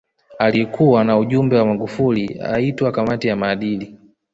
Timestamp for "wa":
1.59-1.65